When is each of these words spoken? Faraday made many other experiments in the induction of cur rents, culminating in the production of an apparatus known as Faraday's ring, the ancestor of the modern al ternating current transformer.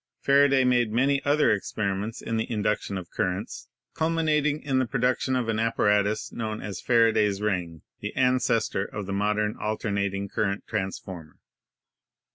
Faraday 0.19 0.63
made 0.63 0.91
many 0.91 1.23
other 1.25 1.51
experiments 1.51 2.23
in 2.23 2.37
the 2.37 2.51
induction 2.51 2.97
of 2.97 3.11
cur 3.11 3.35
rents, 3.35 3.67
culminating 3.93 4.59
in 4.63 4.79
the 4.79 4.87
production 4.87 5.35
of 5.35 5.47
an 5.47 5.59
apparatus 5.59 6.31
known 6.31 6.59
as 6.59 6.81
Faraday's 6.81 7.39
ring, 7.39 7.83
the 7.99 8.11
ancestor 8.15 8.83
of 8.83 9.05
the 9.05 9.13
modern 9.13 9.55
al 9.61 9.77
ternating 9.77 10.27
current 10.27 10.63
transformer. 10.65 11.37